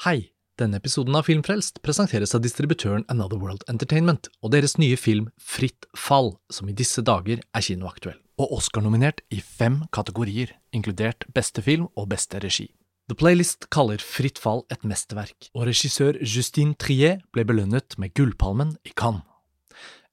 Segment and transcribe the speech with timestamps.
[0.00, 0.30] Hei!
[0.56, 5.84] Denne episoden av Filmfrelst presenteres av distributøren Another World Entertainment og deres nye film Fritt
[5.92, 11.90] fall, som i disse dager er kinoaktuell, og Oscar-nominert i fem kategorier, inkludert beste film
[12.00, 12.70] og beste regi.
[13.12, 18.78] The Playlist kaller Fritt fall et mesterverk, og regissør Justine Trier ble belønnet med Gullpalmen
[18.88, 19.28] i Cannes.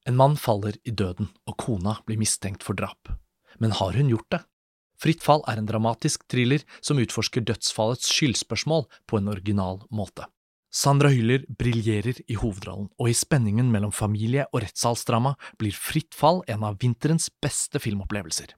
[0.04, 3.08] En mann faller i døden, og kona blir mistenkt for drap.
[3.56, 4.44] Men har hun gjort det?
[4.98, 10.26] Fritt fall er en dramatisk thriller som utforsker dødsfallets skyldspørsmål på en original måte.
[10.68, 16.42] Sandra Hyller briljerer i hovedrollen, og i spenningen mellom familie og rettssalsdrama blir Fritt fall
[16.50, 18.57] en av vinterens beste filmopplevelser.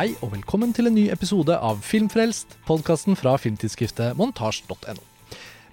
[0.00, 5.02] Hei og velkommen til en ny episode av Filmfrelst, podkasten fra filmtidsskriftet montasj.no.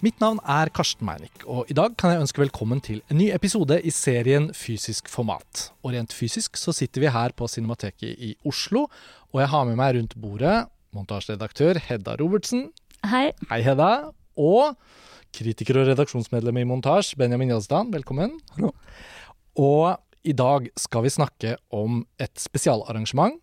[0.04, 3.30] Mitt navn er Karsten Meinick, og i dag kan jeg ønske velkommen til en ny
[3.32, 5.70] episode i serien Fysisk format.
[5.80, 8.84] Og rent fysisk så sitter vi her på Cinemateket i Oslo,
[9.32, 10.58] og jeg har med meg rundt bordet
[10.92, 12.68] montasjeredaktør Hedda Robertsen.
[13.08, 13.30] Hei.
[13.48, 13.90] Hei, Hedda.
[14.36, 14.76] Og
[15.32, 17.96] kritiker og redaksjonsmedlem i Montasj, Benjamin Jazdan.
[17.96, 18.36] Velkommen.
[18.58, 18.76] Hallo.
[19.56, 23.40] Og i dag skal vi snakke om et spesialarrangement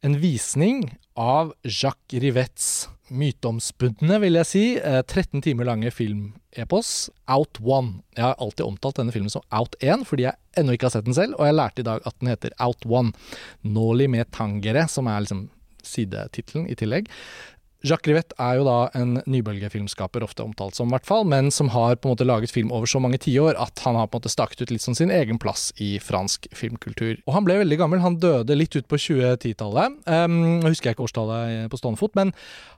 [0.00, 8.00] en visning av Jacques Rivets myteomspunne, vil jeg si, 13 timer lange filmepos, Out One.
[8.16, 11.08] Jeg har alltid omtalt denne filmen som Out 1, fordi jeg ennå ikke har sett
[11.08, 13.12] den selv, og jeg lærte i dag at den heter Out One.
[13.66, 15.48] Nåli med tangere, som er liksom
[15.84, 17.10] sidetittelen i tillegg.
[17.80, 21.96] Jacques Rivette er jo da en nybølgefilmskaper, ofte omtalt som, hvert fall, men som har
[21.96, 24.32] på en måte laget film over så mange tiår at han har på en måte
[24.32, 27.22] staket ut litt sånn sin egen plass i fransk filmkultur.
[27.24, 29.96] Og han ble veldig gammel, han døde litt ut på 2010-tallet.
[30.04, 32.34] Um, husker jeg ikke årstallet på stående fot, men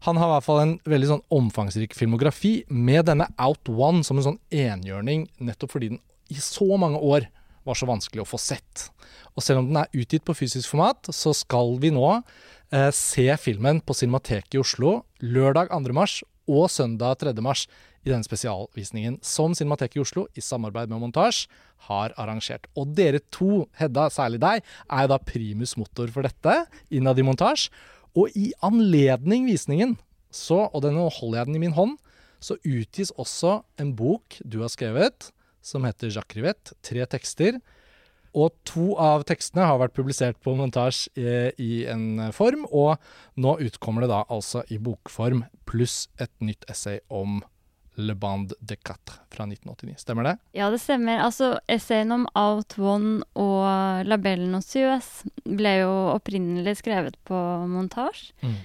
[0.06, 4.20] han har i hvert fall en veldig sånn omfangsrik filmografi med denne Out One som
[4.20, 7.27] en sånn enhjørning, nettopp fordi den i så mange år
[7.67, 8.89] var så vanskelig å få sett.
[9.36, 12.08] Og selv om den er utgitt på fysisk format, så skal vi nå
[12.73, 15.95] eh, se filmen på Cinemateket i Oslo lørdag 2.
[15.97, 16.20] mars
[16.51, 17.35] og søndag 3.
[17.45, 17.67] mars
[18.02, 21.47] i denne spesialvisningen som Cinemateket i Oslo i samarbeid med Montasj
[21.89, 22.67] har arrangert.
[22.79, 27.69] Og dere to, Hedda, særlig deg, er da primus motor for dette innad i Montasj.
[28.19, 29.97] Og i anledning visningen,
[30.33, 31.97] så, og denne holder jeg den i min hånd,
[32.42, 35.30] så utgis også en bok du har skrevet,
[35.63, 36.74] som heter Jacques Rivette.
[36.83, 37.61] Tre tekster.
[38.33, 42.97] Og to av tekstene har vært publisert på montasje i, i, en form, og
[43.37, 47.42] nå utkommer det da altså i bokform, pluss et nytt essay om
[48.01, 49.98] Le Bande de Quatre fra 1989.
[50.01, 50.37] Stemmer det?
[50.57, 51.21] Ja, det stemmer.
[51.21, 57.37] Altså, essayen om Out One og Labellen Belle Nocieuse ble jo opprinnelig skrevet på
[57.69, 58.33] montasje.
[58.41, 58.57] Mm.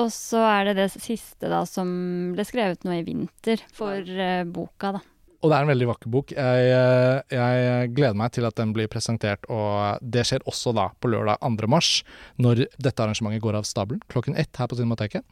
[0.00, 1.88] Og så er det det siste da som
[2.32, 5.02] ble skrevet nå i vinter for uh, boka, da.
[5.42, 6.32] Og det er en veldig vakker bok.
[6.36, 10.88] Jeg, eh, jeg, gleder meg til at den blir presentert, og det skjer også da
[11.02, 11.70] på lørdag 2.
[11.70, 11.90] mars,
[12.38, 15.26] når dette arrangementet går av stabelen klokken ett her på Cinemateket.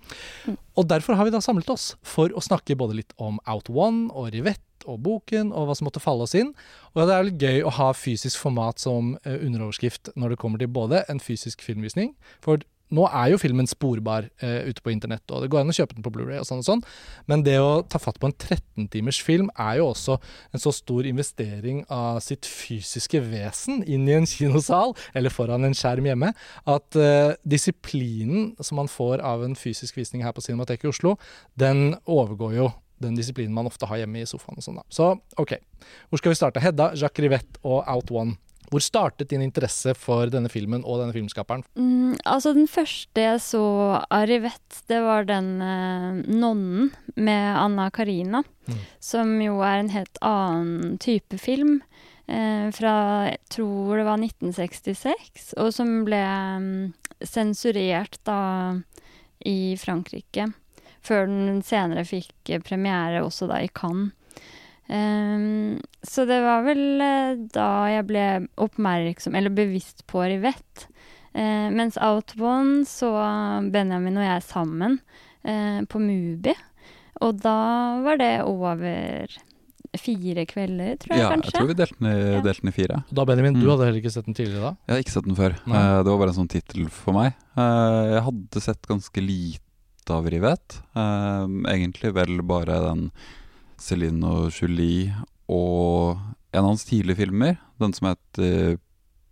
[0.48, 0.58] Mm.
[0.82, 4.10] Og derfor har vi da samlet oss for å snakke både litt om Out One
[4.10, 6.54] og Rivette og boken, og hva som måtte falle oss inn.
[6.94, 10.62] Og det er litt gøy å ha fysisk format som eh, underoverskrift når det kommer
[10.62, 12.64] til både en fysisk filmvisning, for
[12.94, 15.96] nå er jo filmen sporbar eh, ute på internett, og det går an å kjøpe
[15.96, 16.82] den på Blu-ray og sånn og sånn,
[17.30, 20.18] men det å ta fatt på en 13-timers film er jo også
[20.54, 25.76] en så stor investering av sitt fysiske vesen inn i en kinosal, eller foran en
[25.76, 26.32] skjerm hjemme,
[26.70, 31.16] at eh, disiplinen som man får av en fysisk visning her på Cinemateket i Oslo,
[31.60, 34.84] den overgår jo den disiplinen man ofte har hjemme i sofaen og sånn, da.
[34.92, 35.56] Så OK.
[36.10, 36.60] Hvor skal vi starte?
[36.62, 38.36] Hedda, Jacques Rivette og Out One.
[38.70, 41.64] Hvor startet din interesse for denne filmen og denne filmskaperen?
[41.74, 43.64] Mm, altså Den første jeg så
[44.06, 48.44] av Rivette, det var den eh, 'Nonnen' med Anna Karina.
[48.70, 48.78] Mm.
[49.02, 51.80] Som jo er en helt annen type film.
[52.30, 52.94] Eh, fra
[53.26, 56.92] jeg tror det var 1966, og som ble um,
[57.26, 58.78] sensurert da
[59.42, 60.52] i Frankrike.
[61.02, 64.14] Før den senere fikk premiere også da i Cannes.
[64.90, 68.24] Um, så det var vel uh, da jeg ble
[68.58, 70.88] oppmerksom, eller bevisst på Rivett.
[71.30, 73.12] Uh, mens Outbound så
[73.70, 74.98] Benjamin og jeg sammen
[75.46, 76.56] uh, på Mubi.
[77.22, 77.60] Og da
[78.02, 79.38] var det over
[80.00, 81.50] fire kvelder, tror jeg ja, kanskje.
[81.50, 82.42] Ja, jeg tror vi delte den i, ja.
[82.42, 83.00] delte den i fire.
[83.10, 83.62] Da, Benjamin, mm.
[83.62, 84.76] du hadde heller ikke sett den tidligere da?
[84.86, 85.58] Jeg har ikke sett den før.
[85.66, 87.34] det var bare en sånn tittel for meg.
[87.58, 90.80] jeg hadde sett ganske lite av Rivette.
[90.96, 93.10] egentlig vel bare den
[93.80, 95.14] Céline og Julie
[95.50, 98.74] og en av hans tidlige filmer, den som het uh,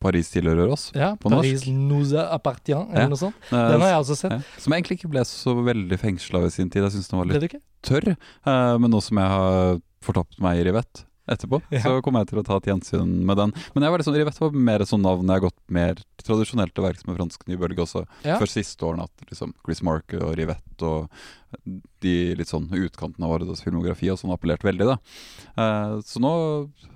[0.02, 0.88] Paris tilhører oss.
[0.94, 1.72] Ja, på Paris norsk.
[1.90, 3.10] nous appartient, eller ja.
[3.10, 3.38] noe sånt.
[3.50, 4.36] Den har jeg også sett.
[4.36, 4.60] Ja.
[4.62, 6.84] Som jeg egentlig ikke ble så veldig fengsla ved sin tid.
[6.86, 8.12] Jeg syns den var litt tørr.
[8.46, 11.60] Uh, men nå som jeg har fortapt meg i Rivette, etterpå.
[11.74, 11.82] Ja.
[11.84, 13.52] Så kommer jeg til å ta et gjensyn med den.
[13.74, 16.86] Men jeg var liksom, Rivette var mer sånn navn jeg har gått mer tradisjonelt til
[16.86, 18.04] verks med fransk nybølge også.
[18.26, 18.38] Ja.
[18.40, 21.12] Før siste årene at liksom Chris Marker og Rivette og
[22.04, 24.98] de litt sånn utkantene av årets filmografi og sånn appellerte veldig, da.
[25.56, 26.32] Eh, så nå,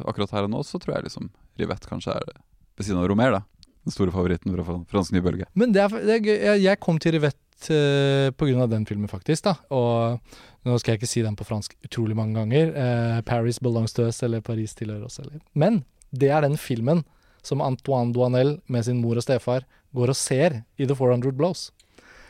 [0.05, 1.31] akkurat her og nå, så tror jeg liksom
[1.61, 2.29] Rivette kanskje er
[2.77, 3.69] ved siden av Romer, da.
[3.83, 5.49] Den store favoritten fra fransk nybølge.
[5.59, 6.37] Men det er, det er gøy.
[6.37, 8.67] Jeg, jeg kom til Rivette uh, pga.
[8.67, 9.45] den filmen, faktisk.
[9.45, 10.21] da Og
[10.65, 12.73] nå skal jeg ikke si den på fransk utrolig mange ganger.
[12.77, 15.21] eh, 'Paris belongs to us', eller 'Paris tilhører oss'.
[15.21, 15.41] Eller.
[15.55, 17.05] Men det er den filmen
[17.43, 19.65] som Antoine Duanel med sin mor og stefar
[19.95, 21.73] går og ser i The 400 Blows.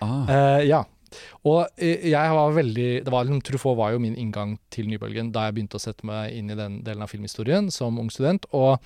[0.00, 0.84] Ah, Eh, ja.
[1.44, 5.31] Og eh, jeg var veldig det var, liksom, Truffaut var jo min inngang til nybølgen
[5.31, 8.46] da jeg begynte å sette meg inn i den delen av filmhistorien som ung student.
[8.52, 8.81] Og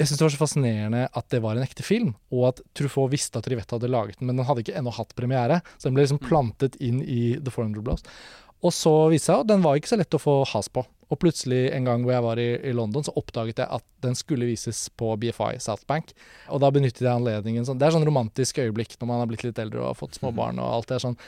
[0.00, 3.12] jeg syns det var så fascinerende at det var en ekte film, og at Truffaut
[3.12, 5.60] visste at Rivette hadde laget den, men den hadde ikke ennå hatt premiere.
[5.76, 8.06] Så den ble liksom plantet inn i The 400 Blows.
[8.62, 10.84] Og så viste seg at den var ikke så lett å få has på.
[11.12, 14.14] Og plutselig en gang hvor jeg var i, i London, så oppdaget jeg at den
[14.16, 16.14] skulle vises på BFI South Bank.
[16.48, 19.44] Og da benyttet jeg anledningen sånn Det er sånn romantisk øyeblikk når man har blitt
[19.44, 21.18] litt eldre og har fått små barn og alt det er sånn.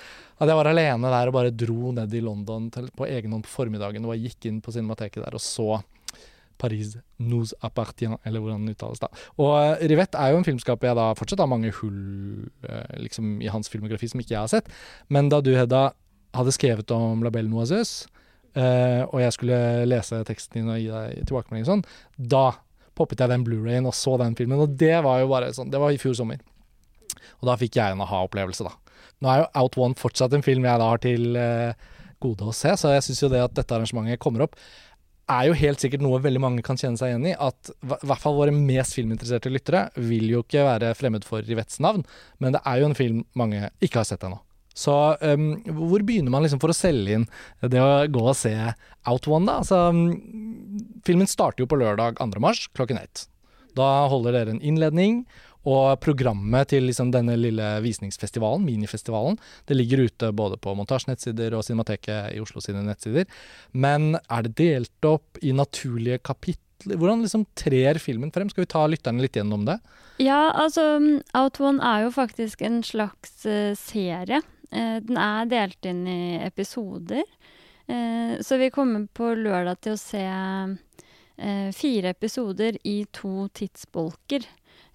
[0.41, 3.45] At jeg var alene der og bare dro ned i London til, på egen hånd
[3.45, 5.69] på formiddagen og jeg gikk inn på cinemateket der og så
[6.59, 9.11] Paris nous appartient, eller hvordan den uttales da.
[9.41, 13.39] Og eh, Rivette er jo en filmskaper jeg da fortsatt har mange hull eh, liksom
[13.43, 14.71] i hans filmografi som ikke jeg har sett.
[15.13, 15.89] Men da du, Hedda,
[16.35, 18.09] hadde skrevet om La Belle Noiseuse,
[18.59, 21.85] uh, og jeg skulle lese teksten din og gi deg tilbakemelding sånn,
[22.19, 22.49] da
[22.99, 25.81] poppet jeg den Blu-rayen og så den filmen, og det var jo bare sånn Det
[25.83, 26.43] var i fjor sommer.
[27.41, 28.75] Og da fikk jeg en aha-opplevelse, da.
[29.23, 31.93] Nå er jo Out One fortsatt en film jeg da har til uh,
[32.23, 34.59] gode å se, så jeg syns jo det at dette arrangementet kommer opp,
[35.31, 37.35] er jo helt sikkert noe veldig mange kan kjenne seg igjen i.
[37.37, 41.81] At i hvert fall våre mest filminteresserte lyttere vil jo ikke være fremmed for Rivettes
[41.85, 42.05] navn,
[42.43, 44.41] men det er jo en film mange ikke har sett ennå.
[44.75, 44.93] Så
[45.23, 45.51] um,
[45.87, 47.29] hvor begynner man liksom for å selge inn
[47.63, 48.53] det å gå og se
[49.07, 49.61] Out One, da?
[49.63, 52.43] Altså, um, filmen starter jo på lørdag 2.
[52.43, 53.29] mars klokken ett.
[53.79, 55.23] Da holder dere en innledning,
[55.65, 59.39] og programmet til liksom denne lille visningsfestivalen, minifestivalen,
[59.69, 63.29] det ligger ute både på Montasj nettsider og Cinemateket i Oslo sine nettsider.
[63.73, 66.61] Men er det delt opp i naturlige kapitler?
[66.85, 68.51] Hvordan liksom trer filmen frem?
[68.53, 69.79] Skal vi ta lytterne litt gjennom det?
[70.23, 70.99] Ja, altså
[71.35, 74.43] Out One er jo faktisk en slags eh, serie.
[74.71, 77.25] Eh, den er delt inn i episoder.
[77.87, 80.27] Eh, så vi kommer på lørdag til å se
[81.75, 84.45] fire episoder i to tidsbolker.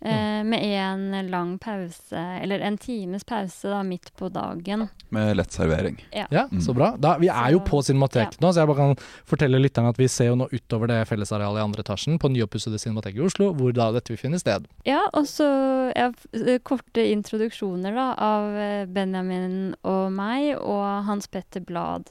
[0.01, 4.88] Eh, Med en lang pause, eller en times pause da, midt på dagen.
[5.10, 5.98] med lett servering.
[6.13, 6.94] Ja, så bra.
[6.98, 8.96] Da, vi er jo på Cinemateket nå, så jeg bare kan
[9.28, 12.80] fortelle lytterne at vi ser jo nå utover det fellesarealet i andre etasjen på nyoppussede
[12.80, 14.69] Cinemateket i Oslo, hvor da dette vil finne sted.
[14.88, 15.50] Ja, og så
[15.96, 22.07] ja, eh, korte introduksjoner da, av eh, Benjamin og meg og Hans Petter Blad.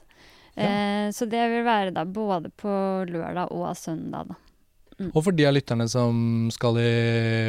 [0.59, 2.69] Eh, så det vil være da både på
[3.09, 4.37] lørdag og søndag, da.
[5.13, 6.89] Og for de av lytterne som skal i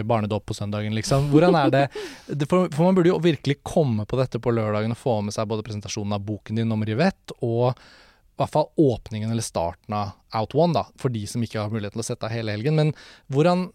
[0.07, 1.31] barnedåp på søndagen, liksom.
[1.33, 1.87] Hvordan er det,
[2.41, 5.35] det for, for man burde jo virkelig komme på dette på lørdagen og få med
[5.37, 7.75] seg både presentasjonen av boken din om Rivette, og
[8.41, 11.73] i hvert fall åpningen eller starten av Out One, da, for de som ikke har
[11.73, 12.79] mulighet til å sette av hele helgen.
[12.79, 12.93] Men
[13.35, 13.67] hvordan,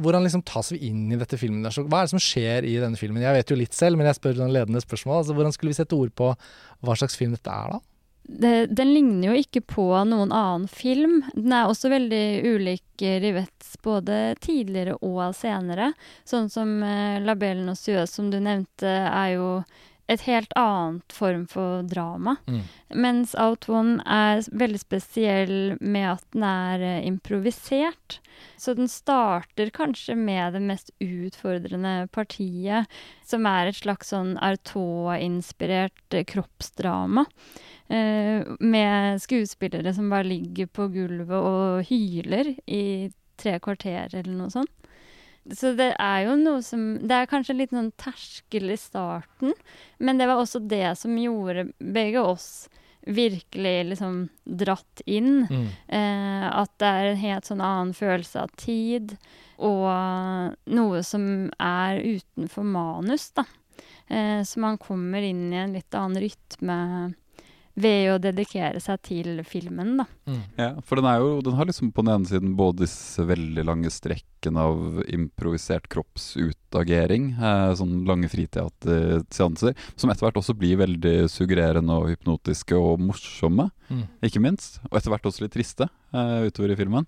[0.00, 1.60] hvordan liksom tas vi inn i dette filmen?
[1.66, 1.74] der?
[1.74, 3.20] Så Hva er det som skjer i denne filmen?
[3.20, 5.20] Jeg vet jo litt selv, men jeg spør noen ledende spørsmål.
[5.20, 7.82] Altså, hvordan skulle vi sette ord på hva slags film dette er, da?
[8.28, 11.22] Det, den ligner jo ikke på noen annen film.
[11.32, 15.94] Den er også veldig ulik Rivets både tidligere og senere.
[16.28, 19.48] Sånn som eh, 'Labellen og Suez', som du nevnte, er jo
[20.08, 22.36] et helt annet form for drama.
[22.48, 22.62] Mm.
[22.96, 28.18] Mens Out One er veldig spesiell med at den er eh, improvisert.
[28.56, 32.88] Så den starter kanskje med det mest utfordrende partiet,
[33.26, 37.26] som er et slags sånn Artaud-inspirert eh, kroppsdrama.
[37.88, 44.52] Eh, med skuespillere som bare ligger på gulvet og hyler i tre kvarter eller noe
[44.52, 44.72] sånt.
[45.56, 49.54] Så det er jo noe som Det er kanskje en liten sånn terskel i starten,
[49.98, 52.68] men det var også det som gjorde begge oss
[53.08, 55.46] virkelig liksom dratt inn.
[55.48, 55.68] Mm.
[55.96, 59.14] Eh, at det er en helt sånn annen følelse av tid,
[59.64, 59.88] og
[60.68, 61.24] noe som
[61.56, 63.46] er utenfor manus, da.
[64.08, 66.78] Eh, så man kommer inn i en litt annen rytme
[67.80, 70.06] ved å dedikere seg til filmen, da.
[70.28, 70.40] Mm.
[70.58, 73.64] Ja, for den, er jo, den har liksom på den ene siden både disse veldig
[73.68, 81.16] lange strekkene av improvisert kroppsutagering, eh, sånn lange friteaterseanser, som etter hvert også blir veldig
[81.32, 84.04] suggererende og hypnotiske og morsomme, Mm.
[84.22, 84.80] ikke minst.
[84.90, 87.06] Og etter hvert også litt triste eh, utover i filmen,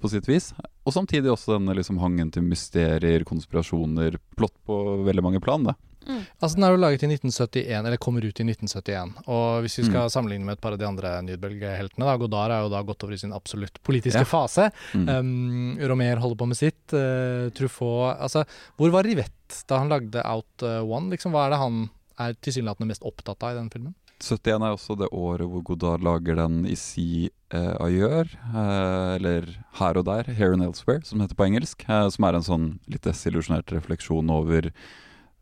[0.00, 0.52] på sitt vis.
[0.84, 5.64] Og samtidig også denne liksom hangen til mysterier, konspirasjoner, plott på veldig mange plan.
[5.64, 5.74] Da.
[6.06, 6.20] Mm.
[6.42, 9.14] Altså Den er jo laget i 1971, eller kommer ut i 1971.
[9.26, 10.12] Og hvis vi skal Mm.
[10.14, 13.14] sammenligne med et par av de andre Nydbølgeheltene da, Godard er jo da gått over
[13.14, 14.24] i sin absolutt politiske Ja.
[14.24, 14.70] fase.
[14.94, 15.08] Mm.
[15.08, 16.92] Um, Romer holder på med sitt.
[16.92, 18.44] Uh, Truffaut Altså,
[18.78, 21.10] hvor var Rivette da han lagde Out uh, One?
[21.10, 23.94] Liksom, hva er det han er tilsynelatende mest opptatt av i den filmen?
[24.24, 29.48] 71 er også det året hvor Godard lager den i si eh, ailleurs, eh, eller
[29.74, 31.84] Her og der, Here and Elsewhere, som det heter på engelsk.
[31.90, 34.70] Eh, som er en sånn litt desillusjonert refleksjon over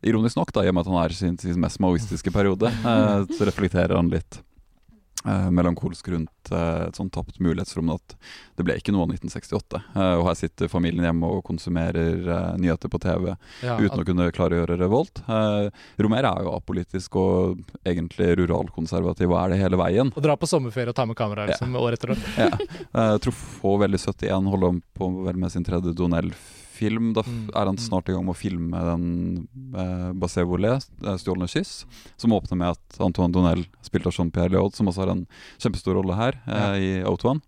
[0.02, 2.70] Ironisk nok, da, i og med at han er i sin, sin mest maoistiske periode,
[2.92, 4.40] eh, så reflekterer han litt
[5.24, 8.16] eh, melankolsk rundt eh, et sånn tapt mulighetsrom at
[8.58, 9.78] det ble ikke noe av 1968.
[9.94, 13.28] Eh, og her sitter familien hjemme og konsumerer eh, nyheter på TV
[13.62, 15.22] Ja, uten å kunne klare å gjøre revolt.
[15.30, 15.68] Eh,
[16.02, 20.10] Romer er jo apolitisk og egentlig ruralkonservativ og er det hele veien.
[20.16, 21.54] Og dra på sommerferie og ta med kamera Ja.
[21.54, 22.26] liksom, år etter år.
[22.42, 22.50] Ja.
[22.90, 25.94] Eh, Truffaut veldig i 71 holder om på vel med sin tredje
[26.82, 27.12] Donell-film.
[27.14, 27.82] Da Mm, er han mm.
[27.82, 31.84] snart i gang med å filme den eh, Basé Volé, eh, 'Stjålne kyss',
[32.16, 35.26] som åpner med at Antoine Donell, spilt av Jean-Pierre Leod, som også har en
[35.58, 37.40] kjempestor rolle her eh, i Auto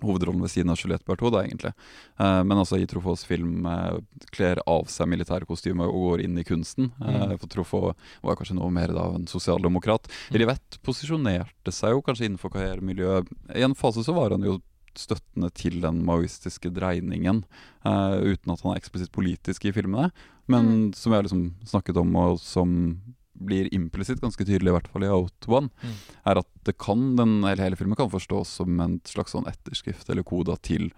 [0.00, 1.74] Hovedrollen ved siden av Juliette Berthaud, egentlig.
[2.18, 3.98] Eh, men altså i Truffauts film eh,
[4.32, 6.92] kler av seg militære kostymer og går inn i kunsten.
[7.02, 7.38] Eh, Mm.
[7.38, 10.08] for Truffaut var kanskje noe mer av en sosialdemokrat.
[10.32, 13.28] Rivette posisjonerte seg jo kanskje innenfor karrieremiljøet.
[13.54, 14.60] I en fase så var han jo
[14.98, 17.44] støttende til den maoistiske dreiningen,
[17.86, 20.10] uh, uten at han er eksplisitt politisk i filmene.
[20.50, 23.00] Men som jeg har liksom snakket om, og som
[23.40, 25.94] blir implisitt ganske tydelig, i hvert fall i Out One, Mm.
[26.26, 30.10] er at det kan, den, eller hele filmen kan forstås som en slags sånn etterskrift
[30.10, 30.90] eller koda til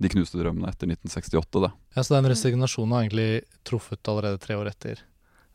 [0.00, 1.60] de knuste drømmene etter 1968.
[1.60, 1.72] Da.
[1.94, 5.02] Ja, Så den resignasjonen har egentlig truffet allerede tre år etter.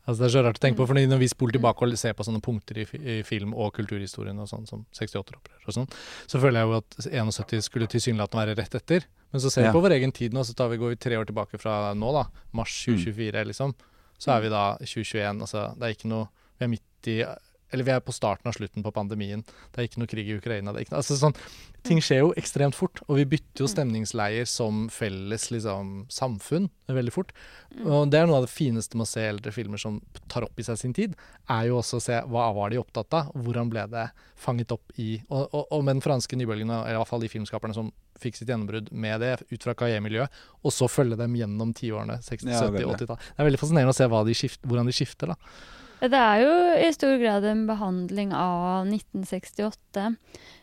[0.08, 0.88] Altså Det er så rart å tenke på, Mm.
[0.88, 4.38] for når vi spoler tilbake og ser på sånne punkter i, i film- og kulturhistorien,
[4.40, 5.88] og sånn som 68-opprør og sånn,
[6.26, 9.04] så føler jeg jo at 71 skulle tilsynelatende være rett etter.
[9.32, 9.72] Men så ser vi Ja.
[9.72, 12.12] på vår egen tid nå, så tar vi, går vi tre år tilbake fra nå,
[12.12, 12.24] da.
[12.52, 12.96] Mars Mm.
[12.96, 13.74] 2024, liksom.
[14.18, 15.40] Så er vi da 2021.
[15.40, 16.28] Altså, det er ikke noe
[16.58, 17.24] Vi er midt i
[17.70, 19.44] Eller vi er på starten av slutten på pandemien.
[19.70, 20.74] Det er ikke noe krig i Ukraina.
[20.74, 21.36] Det ikke, altså sånn,
[21.86, 27.14] ting skjer jo ekstremt fort, og vi bytter jo stemningsleier som felles liksom, samfunn veldig
[27.14, 27.32] fort.
[27.84, 30.00] Og det er noe av det fineste med å se eldre filmer som
[30.32, 31.16] tar opp i seg sin tid,
[31.50, 34.08] er jo også å se hva var de opptatt av, hvordan ble det
[34.40, 37.30] fanget opp i Og, og, og med den franske nybølgen, eller i hvert fall de
[37.30, 41.74] filmskaperne som fikk sitt gjennombrudd med det, ut fra karrieremiljøet, og så følge dem gjennom
[41.76, 43.20] tiårene, 60-, 70-, 80-tall.
[43.20, 45.54] Det er veldig fascinerende å se de skift, hvordan de skifter, da.
[46.00, 50.06] Det er jo i stor grad en behandling av 1968.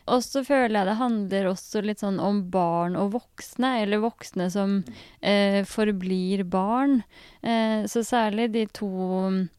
[0.08, 4.48] Og så føler jeg det handler også litt sånn om barn og voksne, eller voksne
[4.50, 4.80] som
[5.20, 7.02] eh, forblir barn.
[7.42, 8.90] Eh, så særlig de to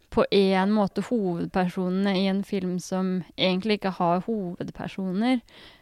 [0.10, 5.40] på en måte hovedpersonene i en film som egentlig ikke har hovedpersoner.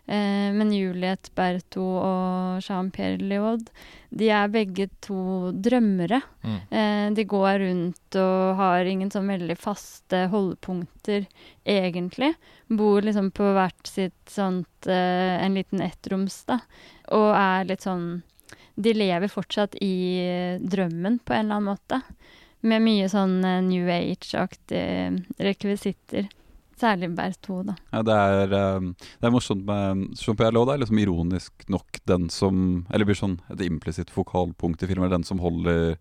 [0.07, 3.67] Eh, men Juliette Berto og Jean-Pierre Léaud,
[4.10, 6.22] de er begge to drømmere.
[6.43, 6.60] Mm.
[6.72, 11.27] Eh, de går rundt og har ingen sånn veldig faste holdepunkter,
[11.67, 12.34] egentlig.
[12.67, 16.60] Bor liksom på hvert sitt sånt eh, En liten ettroms, da.
[17.15, 18.24] Og er litt sånn
[18.75, 22.01] De lever fortsatt i eh, drømmen, på en eller annen måte.
[22.67, 26.27] Med mye sånn eh, New Age-aktige rekvisitter.
[26.77, 27.75] Særlig Berthaud, da.
[27.89, 32.27] Ja, det, er, eh, det er morsomt med Jean-Pierre Laud er liksom ironisk nok den
[32.33, 35.97] som Eller blir sånn et implisitt fokalpunkt i filmen, den som holder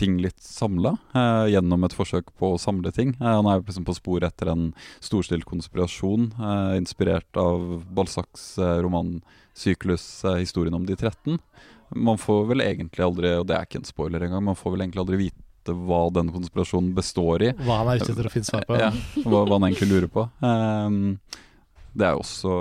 [0.00, 3.12] ting litt samla eh, gjennom et forsøk på å samle ting.
[3.20, 4.70] Eh, han er liksom på sporet etter en
[5.04, 11.38] storstilt konspirasjon, eh, inspirert av Balzacs roman romansyklus eh, 'Historien om de 13'.
[11.96, 14.86] Man får vel egentlig aldri, og det er ikke en spoiler engang, man får vel
[14.86, 17.52] egentlig aldri vite hva den konspirasjonen består i.
[17.60, 18.78] Hva han er ute etter å finne svar på.
[18.80, 18.90] Ja,
[19.24, 20.26] hva, hva han egentlig lurer på.
[20.44, 21.18] Um,
[21.92, 22.52] det er også,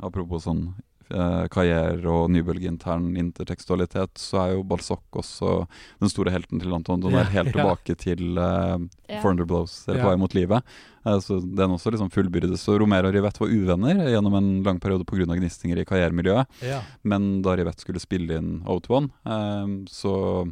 [0.00, 0.70] apropos sånn
[1.12, 5.66] uh, karriere og nybølgeintern intertekstualitet, så er jo Balzac også
[6.00, 7.58] den store helten til Anton Donner, Ja, helt ja.
[7.58, 8.78] tilbake til uh,
[9.10, 9.20] Ja.
[9.24, 10.04] 400 Blows, eller Ja.
[10.06, 10.62] På vei mot livet.
[11.04, 12.62] Eh, så den også liksom fullbyrdes.
[12.62, 15.26] Så Romero og Rivette var uvenner gjennom en lang periode pga.
[15.34, 16.46] gnistinger i karrieremiljøet.
[16.62, 16.82] Ja.
[17.02, 20.44] Men da Rivette skulle spille inn Out One, ehm, så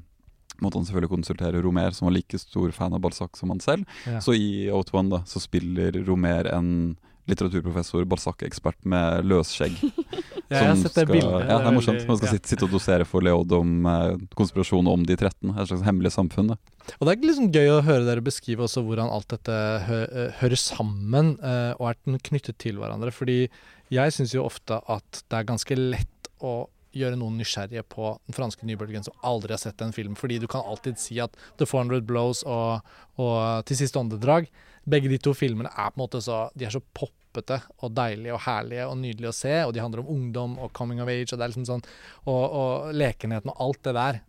[0.65, 3.87] måtte han selvfølgelig konsultere Romer, som var like stor fan av Balzac som han selv.
[4.07, 4.23] Ja.
[4.25, 6.97] Så i Out One da, så spiller Romer en
[7.29, 9.79] litteraturprofessor, Balzac-ekspert med løsskjegg.
[10.49, 11.43] Ja, jeg har sett det skal- bildet.
[11.45, 12.05] Ja, det er morsomt.
[12.09, 12.37] Man skal ja.
[12.38, 15.50] sitte, sitte og dosere for Leod om eh, konspirasjon om de 13.
[15.53, 16.55] Et slags hemmelig samfunn.
[16.55, 16.57] Da.
[16.97, 20.31] Og det er liksom gøy å høre dere beskrive også hvordan alt dette hø eh,
[20.41, 22.00] hører sammen eh, og er
[22.31, 23.12] knyttet til hverandre.
[23.12, 23.43] Fordi
[23.93, 26.55] jeg syns jo ofte at det er ganske lett å
[26.97, 30.16] gjøre noen nysgjerrige på den franske nybølgen som aldri har sett en film.
[30.18, 32.87] Fordi du kan alltid si at The 400 Blows og,
[33.21, 34.49] og Til siste åndedrag
[34.88, 38.33] Begge de to filmene er på en måte så De er så poppete og deilige
[38.35, 39.54] og herlige og nydelige å se.
[39.66, 41.85] Og de handler om ungdom og coming of age og det er liksom sånn
[42.25, 44.23] Og, og lekenheten og alt det der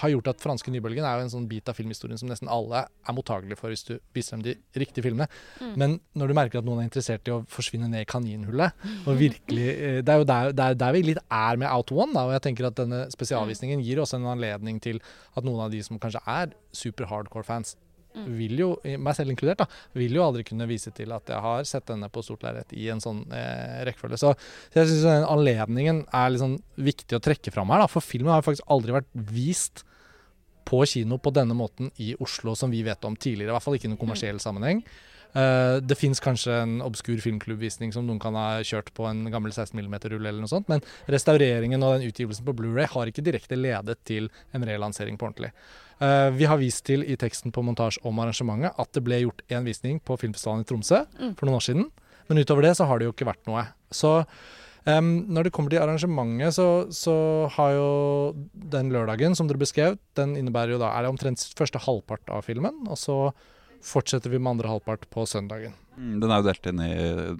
[0.00, 2.84] har gjort at franske nybølgen er jo en sånn bit av filmhistorien som nesten alle
[2.86, 5.28] er mottagelige for hvis du viser dem de riktige filmene.
[5.60, 5.74] Mm.
[5.80, 9.20] Men når du merker at noen er interessert i å forsvinne ned i kaninhullet og
[9.20, 12.12] virkelig, eh, Det er jo der, der, der vi litt er med Out One.
[12.14, 15.00] Da, og jeg tenker at denne spesialvisningen gir også en anledning til
[15.36, 17.76] at noen av de som kanskje er super hardcore fans.
[18.14, 19.66] Vil jo, meg selv inkludert, da,
[19.98, 22.86] vil jo aldri kunne vise til at jeg har sett denne på stort lerret i
[22.92, 24.20] en sånn eh, rekkefølge.
[24.20, 24.34] Så,
[24.70, 28.34] så jeg syns den anledningen er sånn viktig å trekke fram her, da, for filmen
[28.34, 29.84] har faktisk aldri vært vist
[30.64, 33.52] på kino på denne måten i Oslo som vi vet om tidligere.
[33.52, 34.80] I hvert fall ikke i noen kommersiell sammenheng.
[35.34, 39.50] Eh, det fins kanskje en obskur filmklubbvisning som noen kan ha kjørt på en gammel
[39.50, 43.58] 16 mm-rulle, eller noe sånt, men restaureringen og den utgivelsen på Blu-ray har ikke direkte
[43.58, 45.50] ledet til en relansering på ordentlig.
[45.98, 49.42] Eh, vi har vist til i teksten på montasje om arrangementet at det ble gjort
[49.50, 51.34] én visning på filmfestivalen i Tromsø Mm.
[51.36, 51.90] for noen år siden,
[52.28, 53.66] men utover det så har det jo ikke vært noe.
[53.90, 54.24] Så
[54.84, 59.94] Um, når det kommer til arrangementet, så, så har jo den lørdagen som dere beskrev,
[60.12, 63.16] den innebærer jo da er det omtrent første halvpart av filmen, og så
[63.84, 65.74] fortsetter vi med andre halvpart på søndagen.
[65.94, 66.94] Mm, Den er jo delt inn i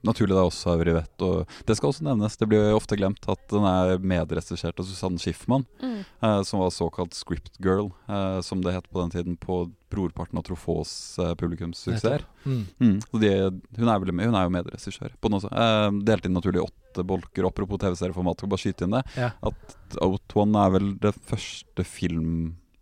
[0.07, 1.27] naturlig da også av Rivette.
[1.27, 4.87] Og det skal også nevnes, det blir jo ofte glemt at den er medregissert av
[4.87, 6.05] Susanne Schiffmann, Mm.
[6.23, 10.39] eh, som var såkalt script girl, eh, som det het på den tiden, på brorparten
[10.39, 12.23] av Trofås eh, publikumssuksesser.
[12.47, 12.67] Mm.
[12.79, 13.01] Mm.
[13.11, 15.51] hun, er vel, med- hun er jo medregissør på den også.
[15.51, 19.03] Eh, delt inn naturlig åtte bolker, apropos TV-serieformat, skal bare skyte inn det.
[19.17, 19.31] Ja.
[19.43, 21.83] At Out One er vel det første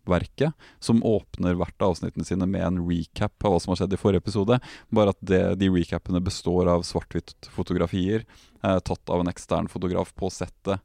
[0.07, 3.93] filmverket som åpner hvert av avsnittene sine med en recap av hva som har skjedd
[3.95, 4.59] i forrige episode.
[4.91, 8.25] Bare at det, de recapene består av svart-hvitt-fotografier
[8.65, 10.81] eh, tatt av en ekstern fotograf på settet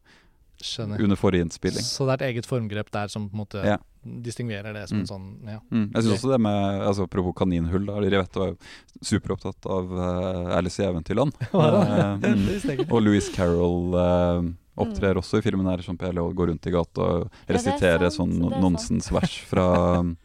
[0.61, 1.01] Skjønner.
[1.03, 1.83] under forrige innspilling.
[1.85, 3.77] Så det er et eget formgrep der som på en måte Ja.
[4.03, 5.01] distinguerer det som Mm.
[5.01, 5.59] en sånn ja.
[5.71, 5.91] Mm.
[5.93, 7.99] Jeg syns også det med altså, Apropos kaninhull, da.
[7.99, 8.57] Rivette var jo
[9.03, 11.33] superopptatt av uh, Alice i Eventyrland.
[11.53, 12.91] Eh, mm.
[12.91, 15.81] Og Louis Carroll eh, opptrer også i filmen her.
[15.85, 19.67] Jean-Pierre Léaud går rundt i gata og er resiterer sant, sånn er nonsensvers fra
[20.01, 20.15] um,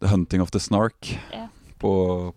[0.00, 1.46] The Hunting of the Snark Ja.
[1.80, 1.92] på,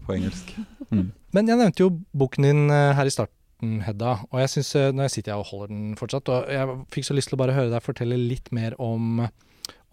[0.05, 0.53] på engelsk.
[0.91, 1.09] Mm.
[1.35, 4.17] Men jeg nevnte jo boken din eh, her i starten, Hedda.
[4.29, 7.15] Og jeg synes, eh, Nå sitter jeg og holder den fortsatt, og jeg fikk så
[7.17, 9.23] lyst til å bare høre deg fortelle litt mer om,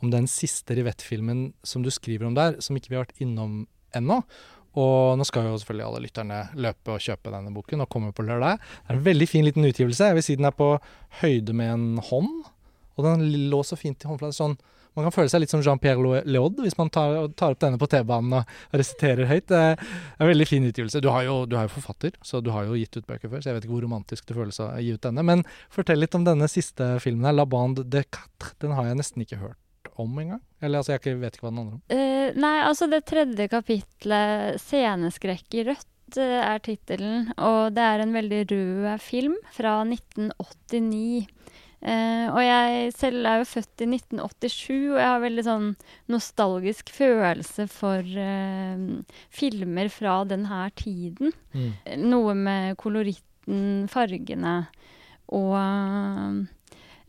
[0.02, 3.62] om den siste Rivett-filmen som du skriver om der, som ikke vi har vært innom
[3.96, 4.20] ennå.
[4.78, 8.26] Og nå skal jo selvfølgelig alle lytterne løpe og kjøpe denne boken, og komme på
[8.26, 8.60] lørdag.
[8.60, 10.10] Det er en veldig fin liten utgivelse.
[10.12, 10.76] Jeg vil si den er på
[11.22, 12.34] høyde med en hånd.
[12.98, 14.36] Og den lå så fint i håndflaten.
[14.36, 14.58] Sånn,
[14.98, 17.88] man kan føle seg litt som Jean-Pierre Leod hvis man tar, tar opp denne på
[17.90, 19.46] T-banen og resiterer høyt.
[19.50, 19.78] Det er
[20.18, 21.02] en veldig fin utgivelse.
[21.02, 23.42] Du, har jo, du er jo forfatter, så du har jo gitt ut bøker før,
[23.42, 25.24] så jeg vet ikke hvor romantisk det føles å gi ut denne.
[25.26, 28.54] Men fortell litt om denne siste filmen her, 'La Bande de Quatre'.
[28.62, 30.42] Den har jeg nesten ikke hørt om engang.
[30.60, 31.82] Eller altså, jeg ikke- vet ikke hva den handler om.
[31.90, 37.32] Uh, nei, altså det tredje kapitlet, 'Sceneskrekk i rødt', eh, er tittelen.
[37.38, 41.26] Og det er en veldig rød film fra 1989.
[41.80, 45.68] Uh, og jeg selv er jo født i 1987, og jeg har veldig sånn
[46.12, 49.00] nostalgisk følelse for uh,
[49.32, 51.32] filmer fra den her tiden.
[51.54, 51.72] Mm.
[52.04, 54.66] Noe med koloritten, fargene
[55.30, 56.46] og eh,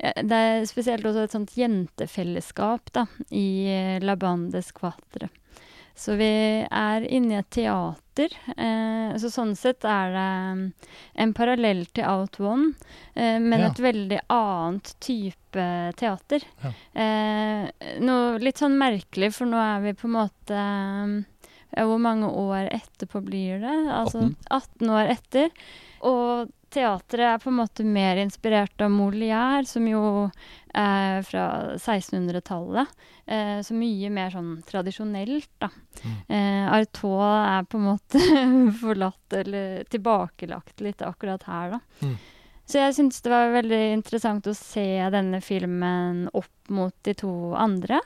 [0.02, 5.30] Det er spesielt også et sånt jentefellesskap da, i eh, La Bande Squatre.
[6.02, 6.28] Så vi
[6.66, 8.32] er inne i et teater.
[8.56, 10.62] Eh, så sånn sett er det mm,
[11.26, 12.72] en parallell til Out One,
[13.14, 13.68] eh, men Ja.
[13.70, 15.68] et veldig annet type
[16.00, 16.48] teater.
[16.64, 16.72] Ja.
[17.04, 20.64] Eh, noe litt sånn merkelig, for nå er vi på en måte
[21.12, 21.20] mm,
[21.78, 23.76] Hvor mange år etterpå blir det?
[23.96, 24.34] Altså 18.
[24.50, 25.54] 18 år etter.
[26.04, 30.02] Og teatret er på en måte mer inspirert av Molière, som jo
[30.74, 32.92] er fra 1600-tallet.
[33.26, 35.70] Eh, så mye mer sånn tradisjonelt, da.
[36.02, 36.18] Mm.
[36.28, 38.22] Eh, Artaud er på en måte
[38.84, 41.82] forlatt eller tilbakelagt litt akkurat her, da.
[42.06, 42.16] Mm.
[42.72, 47.34] Så jeg syns det var veldig interessant å se denne filmen opp mot de to
[47.60, 48.00] andre.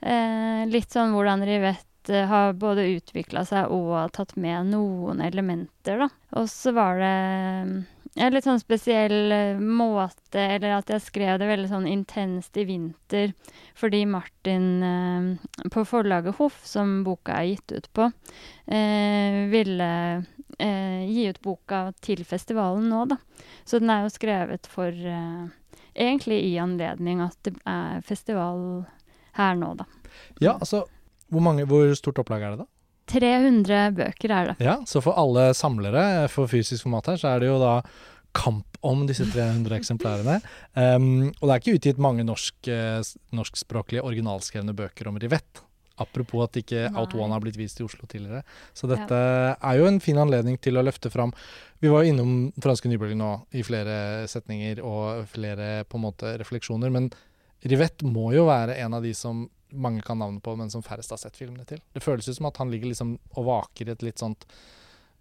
[0.00, 6.08] Eh, litt sånn hvordan Rivette har både utvikla seg og tatt med noen elementer, da.
[6.40, 7.14] Og så var det
[8.18, 12.66] ja, litt sånn spesiell eh, måte, eller at jeg skrev det veldig sånn intenst i
[12.66, 13.34] vinter,
[13.78, 18.10] fordi Martin eh, på forlaget Hoff, som boka er gitt ut på,
[18.66, 19.90] eh, ville
[20.58, 23.20] eh, gi ut boka til festivalen nå, da.
[23.64, 25.48] Så den er jo skrevet for eh,
[26.00, 28.60] Egentlig i anledning at det er festival
[29.34, 29.88] her nå, da.
[30.38, 30.84] Ja, altså
[31.26, 32.68] hvor, mange, hvor stort opplag er det, da?
[33.10, 34.56] 300 bøker er det.
[34.64, 37.80] Ja, Så for alle samlere for fysisk format her, så er det jo da
[38.36, 40.38] kamp om disse 300 eksemplarene.
[40.78, 43.02] Um, og det er ikke utgitt mange norsk, eh,
[43.34, 45.64] norskspråklige originalskrevne bøker om rivett.
[46.00, 47.00] Apropos at ikke Nei.
[47.00, 48.40] Out One har blitt vist i Oslo tidligere.
[48.72, 49.16] Så dette
[49.52, 51.34] er jo en fin anledning til å løfte fram
[51.80, 56.32] Vi var jo innom franske nybølger nå i flere setninger og flere på en måte
[56.40, 57.10] refleksjoner, men
[57.64, 61.10] Rivette må jo være en av de som mange kan navnet på, men som færrest
[61.10, 61.78] har sett filmene til.
[61.94, 64.46] Det føles ut som at han ligger liksom og vaker i et litt sånt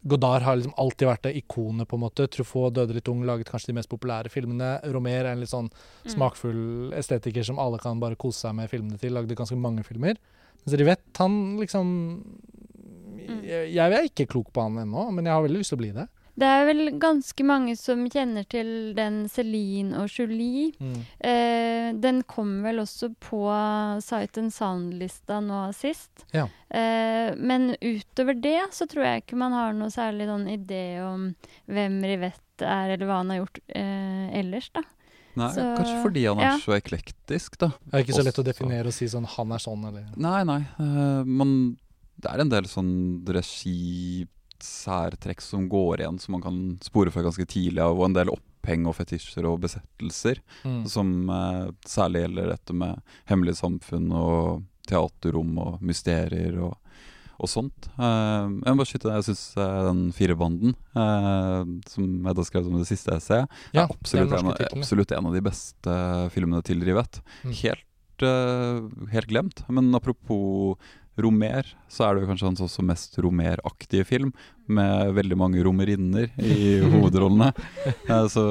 [0.08, 2.24] Godard har liksom alltid vært det ikonet, på en måte.
[2.32, 4.80] Truffaut døde litt ung, laget kanskje de mest populære filmene.
[4.94, 5.68] Romer er en litt sånn
[6.06, 6.12] Mm.
[6.14, 9.12] smakfull estetiker som alle kan bare kose seg med filmene til.
[9.12, 10.16] Lagde ganske mange filmer.
[10.66, 12.24] Mens Rivett, han liksom
[13.28, 13.44] Mm.
[13.44, 15.82] jeg, jeg er ikke klok på han ennå, men jeg har veldig lyst til å
[15.82, 16.08] bli det.
[16.40, 20.70] Det er vel ganske mange som kjenner til den Celine og Julie.
[21.20, 23.42] Eh, den kom vel også på
[24.06, 26.24] Sight and Sound-lista nå sist.
[26.32, 26.46] Ja.
[26.70, 31.34] Eh, men utover det så tror jeg ikke man har noe særlig sånn idé om
[31.68, 34.86] hvem Rivette er, eller hva han har gjort eh, ellers, da.
[35.40, 36.56] Nei, Så- kanskje fordi han er ja.
[36.60, 37.70] så eklektisk, da.
[37.86, 40.44] Det er ikke så lett å definere og si sånn 'han er sånn', eller Nei,
[40.44, 40.62] nei.
[40.80, 41.78] eh, man,
[42.20, 43.24] det er en del sånn
[44.60, 48.30] regi-særtrekk som går igjen, som man kan spore fra ganske tidlig av, og en del
[48.30, 50.42] oppheng og fetisjer og besettelser.
[50.64, 50.86] mm.
[50.88, 56.78] Som eh, særlig gjelder dette med hemmelige samfunn og teaterrom og mysterier og,
[57.40, 57.90] og sånt.
[57.98, 62.88] Eh, jeg må bare skyte Jeg syns den firebanden, uh, som da skrev som det
[62.90, 66.00] siste essayet, Ja, er absolutt, en, absolutt en av de beste
[66.34, 67.24] filmene til Rivette.
[67.44, 67.54] Mm.
[67.64, 68.82] Helt, eh,
[69.14, 69.64] helt glemt.
[69.70, 70.78] Men apropos
[71.26, 74.32] Romer, så er det jo kanskje hans også mest Romer-aktige film,
[74.70, 77.48] med veldig mange romerinner i hovedrollene.
[77.88, 78.44] Eh, så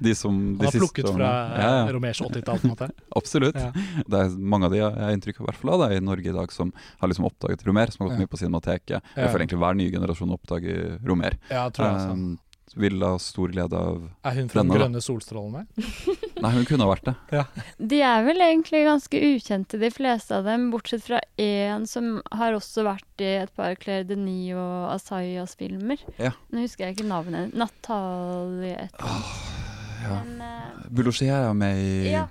[0.00, 1.92] de som de Han har siste plukket fra ja, ja.
[1.92, 2.90] Romers 80-tall, på en måte.
[3.20, 3.58] Absolutt.
[3.60, 3.70] Ja.
[4.08, 6.36] Det er mange av de jeg har inntrykk av i det er i Norge i
[6.38, 8.24] dag som har liksom oppdaget Romer, som har gått Ja.
[8.26, 8.96] mye på Cinemateket.
[8.96, 9.00] Ja.
[9.16, 11.36] Jeg føler egentlig hver nye generasjon oppdager Romer.
[11.50, 12.12] Ja, tror jeg også.
[12.16, 12.38] Um,
[12.78, 15.66] vil ha stor glede av Er hun fra den denne, grønne solstrålene?
[16.42, 17.42] Nei, hun kunne ha vært det.
[17.90, 22.56] De er vel egentlig ganske ukjente, de fleste av dem, bortsett fra én som har
[22.56, 26.02] også vært i et par Claire Denis og Asayas-filmer.
[26.20, 26.34] Ja.
[26.52, 27.54] Nå husker jeg ikke navnet.
[27.58, 29.54] Natalie et eller annet.
[29.98, 30.18] Ja.
[30.24, 32.26] Men, eh, er med i ja.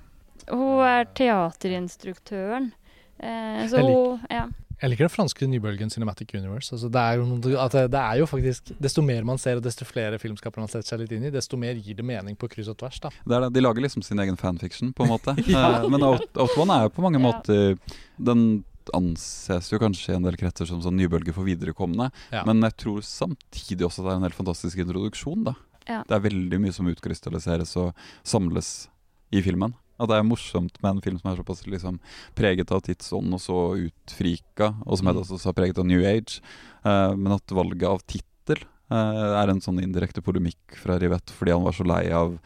[0.48, 2.72] Hun er teaterinstruktøren.
[3.20, 4.48] Eh, så hun Ja.
[4.78, 6.70] Jeg liker den franske nybølgen Cinematic Universe.
[6.76, 9.66] Altså, det, er jo, at det, det er jo faktisk Desto mer man ser, og
[9.66, 12.50] desto flere filmskapere man setter seg litt inn i, desto mer gir det mening på
[12.52, 13.00] kryss og tvers.
[13.02, 13.10] da.
[13.26, 13.52] Det er det.
[13.58, 15.34] De lager liksom sin egen fanfiction, på en måte.
[15.48, 15.80] Ja.
[15.82, 17.78] Eh, Men Out, er jo på mange måter
[18.22, 18.64] Den
[18.96, 22.44] anses jo kanskje i en del kretser som sånn nybølge for viderekomne, Ja.
[22.48, 25.56] men jeg tror samtidig også det er en helt fantastisk introduksjon, da.
[25.88, 26.04] Ja.
[26.08, 27.92] Det er veldig mye som utkrystalliseres og
[28.28, 28.88] samles
[29.32, 29.74] i filmen.
[29.98, 32.00] At det er morsomt med en film som er såpass liksom
[32.38, 35.14] preget av tidsånd og så utfrika, og som Mm.
[35.16, 36.42] Hedda også sa preget av New Age.
[36.86, 41.52] uh, men at valget av tittel uh, er en sånn indirekte polemikk fra Rivette fordi
[41.56, 42.38] han var så lei av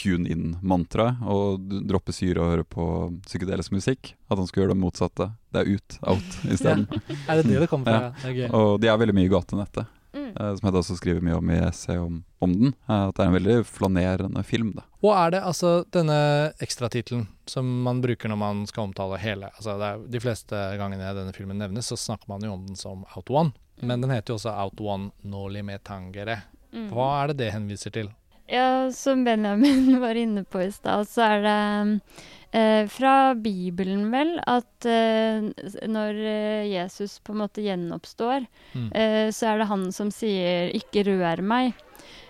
[0.00, 2.84] tune-in-mantraet og droppe syre og høre på
[3.26, 4.14] psykedelisk musikk.
[4.30, 5.26] At han skulle gjøre det motsatte.
[5.52, 6.86] Det er ut, out isteden.
[7.26, 8.12] Er det det det kommer fra?
[8.24, 8.34] Ja.
[8.46, 8.50] Det.
[8.54, 10.32] Og de er veldig mye i gatenettet, Mm.
[10.34, 12.72] som jeg da også skriver mye om i essay om, om den.
[12.88, 14.72] eh, at det er en veldig flanerende film.
[14.76, 14.82] da.
[15.02, 16.18] Og er det altså denne
[16.60, 21.14] ekstratittelen som man bruker når man skal omtale hele altså det er, De fleste gangene
[21.16, 23.52] denne filmen nevnes, så snakker man jo om den som Out One.
[23.80, 26.42] Men den heter jo også Out One Noli Me Tangere.
[26.74, 26.90] Mm.
[26.92, 28.10] Hva er det det henviser til?
[28.50, 34.32] Ja, som Benjamin var inne på i stad, så er det eh, fra Bibelen vel
[34.46, 35.44] at eh,
[35.86, 38.88] når eh, Jesus på en måte gjenoppstår, Mm.
[38.94, 41.72] eh, så er det han som sier 'ikke rør meg'.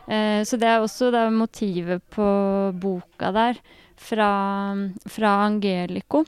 [0.08, 3.56] Eh, så det er også da motivet på boka der,
[3.96, 4.74] fra,
[5.08, 6.24] fra Angelico,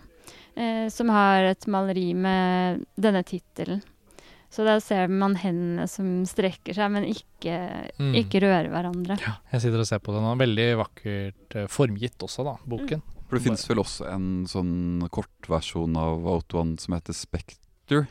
[0.56, 3.82] eh, som har et maleri med denne tittelen.
[4.52, 7.56] Så da ser man hendene som strekker seg, men ikke,
[7.98, 8.12] Mm.
[8.14, 9.18] ikke rører hverandre.
[9.20, 10.38] Ja, jeg sitter og ser på den.
[10.38, 13.00] Veldig vakkert eh, formgitt også, da, boken.
[13.32, 18.02] For det finnes vel også en sånn kortversjon av Out One som heter Spectre,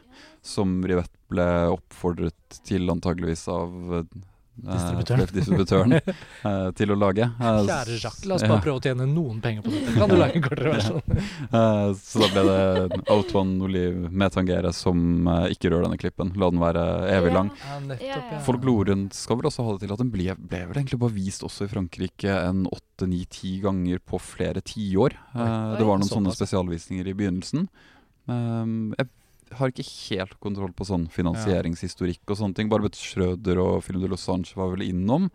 [0.42, 4.16] som Rivette ble oppfordret til antageligvis av eh,
[4.62, 5.26] Distributøren.
[5.34, 7.26] distributøren eh, til å lage.
[7.26, 8.50] Eh, Kjære Jacques, la oss ja.
[8.52, 9.94] bare prøve å tjene noen penger på dette.
[9.98, 11.02] Kan du lage en kortere versjon?
[11.52, 16.00] Eh, så da ble det Out One Olive med Tangere som eh, ikke rør denne
[16.00, 16.32] klippen.
[16.40, 17.52] La den være evig lang.
[17.60, 18.42] Ja, nettopp, Ja.
[18.46, 21.44] Folkloren skal vel også ha det til at den ble, ble vel egentlig bare vist
[21.48, 25.18] også i Frankrike en åtte, ni, ti ganger på flere tiår.
[25.34, 27.68] Eh, det var noen sånne spesialvisninger i begynnelsen.
[28.30, 29.10] Um, jeg
[29.58, 32.72] har ikke helt kontroll på sånn finansieringshistorikk og sånne ting.
[32.72, 35.30] Barbet Schrøder og Film de Losange var vel innom,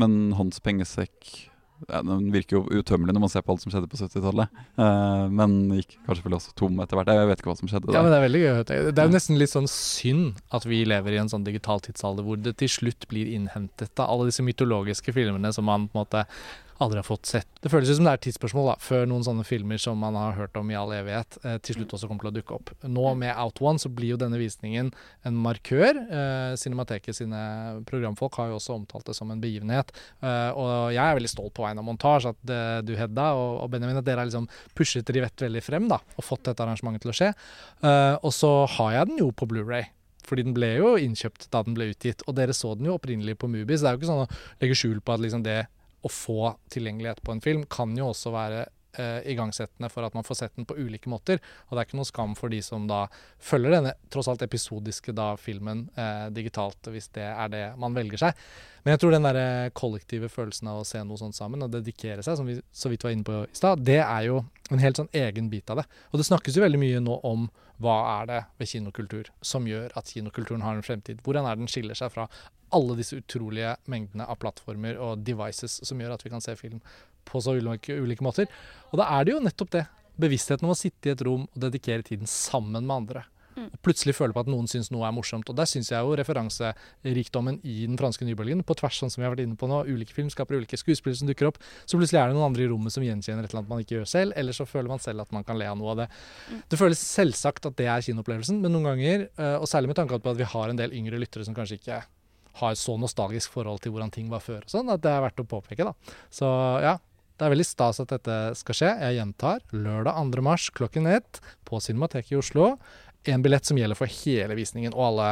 [0.00, 1.48] men hans pengesekk
[1.88, 4.60] ja, Den virker jo utømmelig når man ser på alt som skjedde på 70-tallet.
[4.78, 7.10] Uh, men gikk kanskje vel også tom etter hvert.
[7.10, 8.04] Jeg vet ikke hva som skjedde Ja, der.
[8.04, 8.50] men Det er veldig gøy.
[8.68, 12.26] Det er jo nesten litt sånn synd at vi lever i en sånn digital tidsalder
[12.26, 16.04] hvor det til slutt blir innhentet av alle disse mytologiske filmene som man på en
[16.04, 16.26] måte
[16.82, 17.48] aldri har fått sett.
[17.62, 20.36] Det føles som det er et tidsspørsmål da, før noen sånne filmer som man har
[20.36, 22.72] hørt om i all evighet, eh, til slutt også kommer til å dukke opp.
[22.82, 24.90] Nå med Out One så blir jo denne visningen
[25.28, 26.02] en markør.
[26.02, 27.42] Eh, Cinemateket sine
[27.88, 29.94] programfolk har jo også omtalt det som en begivenhet.
[30.20, 33.62] Eh, og jeg er veldig stolt på vegne av montasje at det, du, Hedda, og,
[33.62, 37.06] og, Benjamin, at dere har liksom pushet Rivett veldig frem da, og fått dette arrangementet
[37.06, 37.32] til å skje.
[37.82, 39.90] Eh, og så har jeg den jo på Blu-ray
[40.26, 43.36] fordi den ble jo innkjøpt da den ble utgitt, og dere så den jo opprinnelig
[43.42, 45.56] på Mubi, så det er jo ikke sånn å legge skjul på at liksom det
[46.02, 48.64] å få tilgjengelighet på en film kan jo også være
[48.98, 51.40] eh, igangsettende for at man får sett den på ulike måter.
[51.68, 53.04] Og det er ikke noe skam for de som da
[53.42, 58.26] følger denne tross alt episodiske da filmen eh, digitalt, hvis det er det man velger
[58.26, 58.46] seg.
[58.82, 62.24] Men jeg tror den der kollektive følelsen av å se noe sånt sammen og dedikere
[62.24, 64.40] seg, som vi så vidt var inne på i stad, det er jo
[64.72, 65.86] en helt sånn egen bit av det.
[66.10, 67.46] Og det snakkes jo veldig mye nå om
[67.82, 71.22] hva er det ved kinokultur som gjør at kinokulturen har en fremtid?
[71.24, 72.28] Hvordan er den skiller seg fra
[72.72, 76.80] alle disse utrolige mengdene av plattformer og devices som gjør at vi kan se film
[77.28, 78.48] på så ulike, ulike måter?
[78.92, 79.86] Og da er det jo nettopp det.
[80.22, 83.26] Bevisstheten om å sitte i et rom og dedikere tiden sammen med andre.
[83.56, 83.66] Mm.
[83.68, 85.48] Og plutselig føle på at noen syns noe er morsomt.
[85.50, 89.26] Og der syns jeg jo referanserikdommen i den franske nybølgen, på tvers sånn som vi
[89.26, 92.30] har vært inne på nå, ulike filmskapere, ulike skuespillere som dukker opp, så plutselig er
[92.30, 94.56] det noen andre i rommet som gjenkjenner et eller annet man ikke gjør selv, eller
[94.56, 96.08] så føler man selv at man kan le av noe av det.
[96.48, 96.64] Mm.
[96.72, 100.20] Det føles selvsagt at det er kinoopplevelsen, men noen ganger, eh, og særlig med tanke
[100.22, 102.02] på at vi har en del yngre lyttere som kanskje ikke
[102.60, 105.40] har så nostalgisk forhold til hvordan ting var før, og sånn, at det er verdt
[105.40, 105.88] å påpeke.
[105.88, 106.16] da.
[106.32, 106.48] Så
[106.84, 106.98] ja,
[107.42, 108.90] det er veldig stas at dette skal skje.
[109.02, 110.44] Jeg gjentar lørdag 2.
[110.46, 112.76] mars klokken ett på Cinemateket i Oslo
[113.24, 115.28] en billett som gjelder for hele visningen og alle,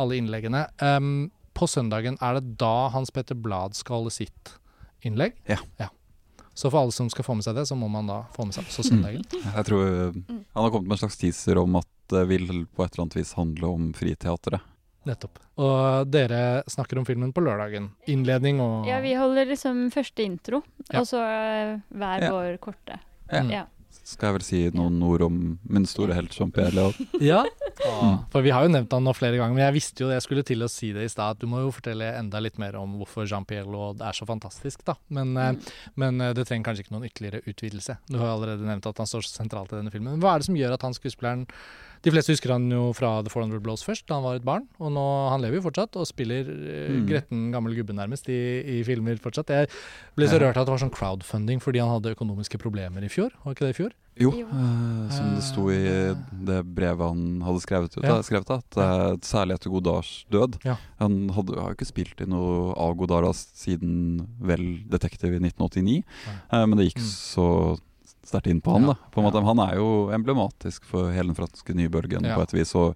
[0.00, 0.66] alle innleggene.
[0.82, 4.54] Um, på søndagen, er det da Hans Petter Blad skal holde sitt
[5.06, 5.36] innlegg?
[5.48, 5.58] Ja.
[5.80, 5.88] ja.
[6.54, 8.56] Så for alle som skal få med seg det, så må man da få med
[8.56, 9.24] seg også søndagen.
[9.32, 9.46] Mm.
[9.56, 12.92] Jeg tror Han har kommet med en slags teaser om at det vil på et
[12.92, 14.64] eller annet vis handle om friteatret.
[15.08, 15.40] Nettopp.
[15.60, 17.90] Og dere snakker om filmen på lørdagen.
[18.12, 21.00] Innledning og Ja, vi holder liksom første intro, ja.
[21.00, 22.32] og så uh, hver ja.
[22.36, 23.00] vår korte.
[23.30, 23.44] Ja.
[23.48, 23.66] ja
[24.10, 25.36] skal jeg vel si noen ord om
[25.70, 27.08] min store helt Jean-Pierre Leon?
[27.22, 28.16] Ja, mm.
[28.32, 30.26] for vi har jo nevnt han nå flere ganger, men jeg visste jo det jeg
[30.26, 31.38] skulle til å si det i stad.
[31.40, 34.96] Du må jo fortelle enda litt mer om hvorfor Jean-Pierre Léaud er så fantastisk, da.
[35.14, 35.76] Men, eh, mm.
[36.02, 37.98] men, eh, det trenger kanskje ikke noen ytterligere utvidelse.
[38.08, 40.18] Du har jo allerede nevnt at han står så sentralt i denne filmen.
[40.22, 41.46] Hva er det som gjør at han skuespilleren
[42.00, 44.66] de fleste husker han jo fra The 400 Blows først, da han var et barn.
[44.80, 47.02] Og nå, han lever jo fortsatt og spiller uh, mm.
[47.08, 49.52] gretten gammel gubbe nærmest i, i, filmer fortsatt.
[49.52, 49.68] Jeg
[50.16, 53.10] ble så rørt av at det var sånn crowdfunding fordi han hadde økonomiske problemer i
[53.12, 53.34] fjor.
[53.44, 53.92] Var ikke det i fjor?
[54.20, 55.82] Jo, uh, som det sto i
[56.48, 58.16] det brevet han hadde skrevet ut, ja.
[58.24, 60.56] skrevet, at uh, særlig etter Godars død.
[60.64, 60.78] Ja.
[61.04, 66.00] Han hadde, har jo ikke spilt i noe av Godara siden vel Detektiv i 1989,
[66.50, 67.12] men det gikk mm.
[67.12, 67.46] så
[68.30, 68.92] sterkt inn på han.
[68.92, 72.56] da på en måte, Han er jo emblematisk for hele den franske nybølgen på et
[72.56, 72.74] vis.
[72.78, 72.94] Og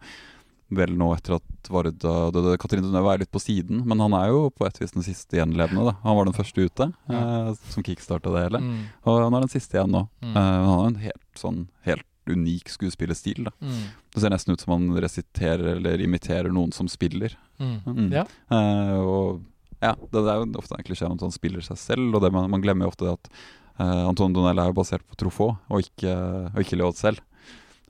[0.74, 2.56] vel nå etter at Varda døde.
[2.60, 5.38] Katrine Dunøve er litt på siden, men han er jo på et vis den siste
[5.38, 5.84] gjenlevende.
[5.90, 8.60] da Han var den første ute eh, som kickstarta det hele.
[8.64, 8.82] Mm.
[9.04, 10.06] Og han er den siste igjen nå.
[10.24, 10.34] Mm.
[10.34, 13.44] Eh, han har en helt sånn helt unik skuespillerstil.
[13.48, 13.82] da mm.
[14.14, 17.36] Det ser nesten ut som han resiterer eller imiterer noen som spiller.
[17.58, 17.76] Mm.
[17.84, 18.08] Mm.
[18.12, 18.24] Ja.
[18.50, 19.44] Eh, og
[19.84, 22.32] ja, det, det, er jo ofte en klisjé at han spiller seg selv, og det,
[22.32, 23.30] man, man glemmer jo ofte det at
[23.74, 26.12] Uh, Anton Donell er jo basert på Truffaut, og ikke,
[26.52, 27.22] og ikke Leod selv.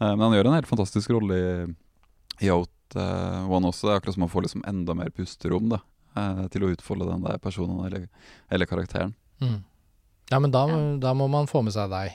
[0.00, 1.50] Uh, men han gjør en helt fantastisk rolle i,
[2.46, 3.88] i Out uh, One også.
[3.88, 5.82] Det er akkurat som han får liksom enda mer pusterom da,
[6.54, 8.06] til å utfolde den der personen eller,
[8.48, 9.16] eller karakteren.
[9.42, 9.64] Mm.
[10.30, 10.62] Ja, men da,
[11.02, 12.14] da, må man få med seg deg.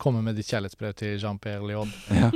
[0.00, 1.92] Komme med ditt kjærlighetsbrev til Jean-Pierre Liod.
[2.20, 2.30] Ja.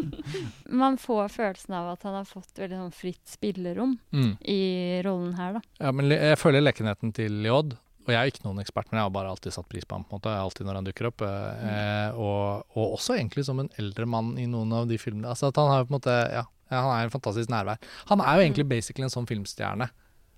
[0.70, 4.30] man får følelsen av at han har fått veldig sånn fritt spillerom mm.
[4.40, 4.62] i
[5.04, 5.64] rollen her, da.
[5.82, 7.74] Ja, men jeg føler lekenheten til Liod
[8.04, 10.04] og jeg er ikke noen ekspert, men jeg har bare alltid satt pris på ham.
[10.04, 11.22] på en måte, alltid når han dukker opp.
[11.24, 12.18] Eh, mm.
[12.20, 15.30] og, og, også egentlig som en eldre mann i noen av de filmene.
[15.32, 17.80] Altså at Han har på en måte, ja, han er en fantastisk nærvær.
[18.10, 19.88] Han er jo egentlig basically en sånn filmstjerne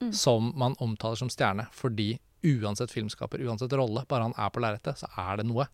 [0.05, 0.13] mm.
[0.15, 2.15] som man omtaler som stjerne, fordi
[2.47, 5.67] uansett filmskaper, uansett rolle, bare han er på lerretet, så er det noe.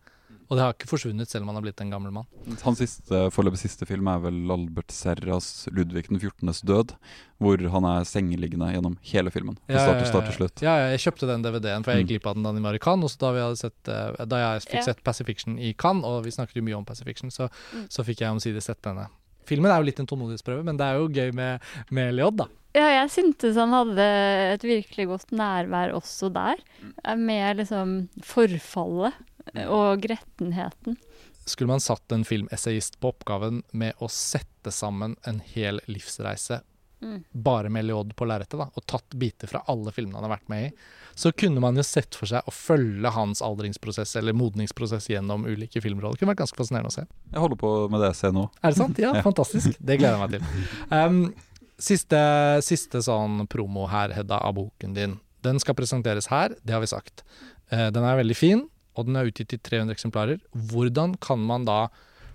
[0.49, 2.27] Og det har ikke forsvunnet selv om han har blitt en gammel mann.
[2.61, 6.93] Hans siste, foreløpig siste film er vel Albert Serras 'Ludvig den 14.s død',
[7.41, 9.57] hvor han er sengeliggende gjennom hele filmen.
[9.65, 10.63] Fra start og start til slutt.
[10.65, 12.83] Ja, jeg kjøpte den DVD-en, for jeg gikk glipp av den da den var i
[12.83, 13.17] Cannes.
[13.17, 16.67] Og da, sett, eh, da jeg fikk sett Pacifiction i Cannes, og vi snakket jo
[16.67, 17.87] mye om Pacifiction, så, mm.
[17.89, 19.09] så fikk jeg omsider sett denne.
[19.49, 22.47] Filmen er jo litt en tålmodighetsprøve, men det er jo gøy med, med Leod, da.
[22.73, 24.05] Ja, jeg syntes han hadde
[24.55, 26.61] et virkelig godt nærvær også der.
[26.81, 27.25] Mm.
[27.27, 27.91] Med liksom
[28.25, 29.19] forfallet
[29.67, 30.97] og grettenheten.
[31.45, 36.61] Skulle man satt en filmessayist på oppgaven med å sette sammen en hel livsreise
[37.03, 37.23] mm.
[37.31, 40.67] bare med Leod på lerretet, og tatt biter fra alle filmene han har vært med
[40.67, 40.71] i,
[41.19, 45.81] så kunne man jo sett for seg å følge hans aldringsprosess eller modningsprosess gjennom ulike
[45.83, 46.15] filmroller.
[46.15, 47.05] Det kunne vært ganske fascinerende å se.
[47.29, 48.47] Jeg holder på med det jeg ser nå.
[48.61, 49.01] Er det sant?
[49.03, 49.75] Ja, fantastisk.
[49.79, 50.67] Det gleder jeg meg til.
[50.89, 51.21] Um,
[51.77, 52.21] siste,
[52.65, 55.17] siste sånn promo her, Hedda, av boken din.
[55.43, 57.25] Den skal presenteres her, det har vi sagt.
[57.67, 58.67] Uh, den er veldig fin.
[58.93, 60.41] Og den er utgitt i 300 eksemplarer.
[60.71, 61.87] Hvordan kan man da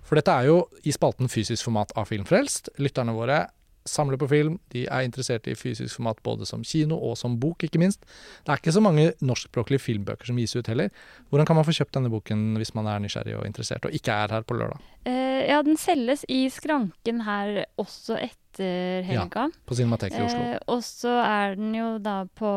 [0.08, 2.70] For dette er jo i spalten fysisk format av Filmfrelst.
[2.80, 3.42] Lytterne våre
[3.88, 4.58] samler på film.
[4.74, 8.04] De er interessert i fysisk format både som kino og som bok, ikke minst.
[8.44, 10.90] Det er ikke så mange norskspråklige filmbøker som gis ut heller.
[11.30, 14.12] Hvordan kan man få kjøpt denne boken hvis man er nysgjerrig og interessert, og ikke
[14.12, 14.78] er her på lørdag?
[15.08, 19.44] Eh, ja, den selges i skranken her også etter helga.
[19.46, 20.40] Ja, På Cinemateket i Oslo.
[20.42, 22.48] Eh, og så er den jo da på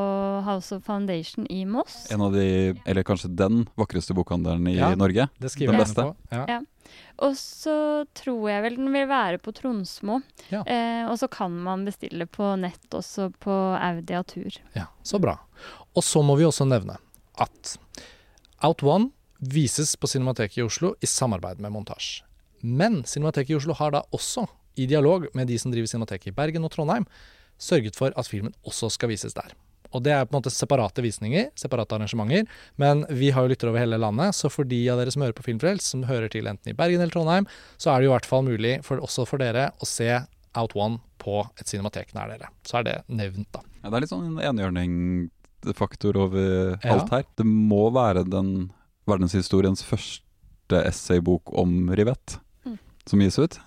[0.47, 2.07] House of Foundation i Moss.
[2.11, 4.95] En av de, eller kanskje den vakreste bokhandelen i Ja.
[4.97, 5.29] Norge.
[5.39, 6.01] Det skriver Den beste.
[6.01, 6.15] på.
[6.31, 6.45] Ja.
[6.49, 6.59] Ja.
[7.21, 7.75] Og så
[8.17, 10.19] tror jeg vel den vil være på Tronsmo.
[10.49, 10.63] Ja.
[10.65, 14.57] Eh, og så kan man bestille på nett også på Audia Tur.
[14.77, 15.37] Ja, så bra.
[15.95, 16.97] Og så må vi også nevne
[17.41, 17.75] at
[18.65, 22.21] Out One vises på Cinemateket i Oslo i samarbeid med Montasj.
[22.61, 24.45] Men Cinemateket i Oslo har da også,
[24.79, 27.07] i dialog med de som driver Cinemateket i Bergen og Trondheim,
[27.61, 29.53] sørget for at filmen også skal vises der.
[29.93, 33.69] Og det er på en måte separate visninger, separate arrangementer, men vi har jo lyttere
[33.73, 36.47] over hele landet, så for de av dere som hører på Filmfrelst, som hører til
[36.47, 39.25] enten i Bergen eller Trondheim, så er det jo i hvert fall mulig for, også
[39.27, 40.07] for dere å se
[40.55, 42.49] Out One på et cinematek nær dere.
[42.67, 43.61] Så er det nevnt, da.
[43.83, 46.93] Ja, det er litt sånn enhjørningfaktor over Ja.
[46.95, 47.23] alt her.
[47.37, 48.71] Det må være den
[49.07, 52.77] verdenshistoriens første essaybok om rivett Mm.
[53.05, 53.59] som gis ut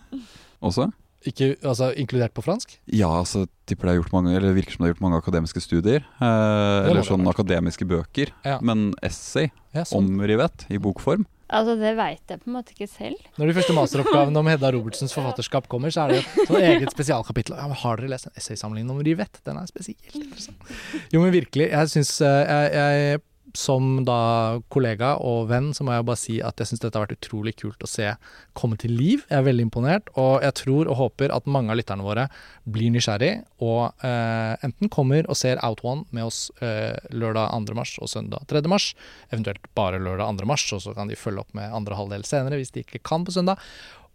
[0.63, 0.93] også.
[1.25, 2.75] Ikke, altså, inkludert på fransk?
[2.93, 5.21] Ja, altså tipper det er gjort mange Eller det virker som det er gjort mange
[5.23, 6.05] akademiske studier.
[6.21, 8.35] Eh, eller sånn akademiske bøker.
[8.45, 8.59] Ja.
[8.61, 10.11] Men essay Ja, sånn.
[10.15, 13.21] om rivett i bokform Altså, det veit jeg på en måte ikke selv.
[13.39, 16.95] Når de første masteroppgavene om Hedda Robertsens forfatterskap kommer, så er det jo sånn eget
[16.95, 17.55] spesialkapittel.
[17.61, 19.39] Ja, men har dere lest en essaysamling om rivet?
[19.47, 20.73] Den er spesielt interessant.
[21.13, 21.69] Jo, men virkelig.
[21.69, 23.21] Jeg syns jeg, jeg
[23.55, 27.07] som da kollega og venn, så må jeg bare si at jeg syns dette har
[27.07, 28.11] vært utrolig kult å se
[28.59, 29.23] komme til liv.
[29.31, 32.27] Jeg er veldig imponert, og jeg tror og håper at mange av lytterne våre
[32.67, 37.79] blir nysgjerrig og eh, enten kommer og ser Out One med oss eh, lørdag 2.
[37.79, 38.65] mars og søndag 3.
[38.71, 38.91] mars,
[39.31, 40.51] eventuelt bare lørdag 2.
[40.51, 43.27] mars, og så kan de følge opp med andre halvdel senere hvis de ikke kan
[43.27, 43.63] på søndag.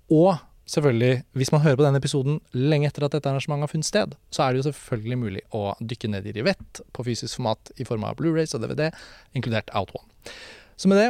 [0.09, 0.35] Og
[0.69, 4.13] selvfølgelig, hvis man hører på denne episoden lenge etter at dette arrangementet har funnet sted,
[4.33, 7.87] så er det jo selvfølgelig mulig å dykke ned i Rivett på fysisk format i
[7.87, 8.89] form av Blu-rays og DVD,
[9.37, 10.07] inkludert Out One.
[10.79, 11.09] Så med det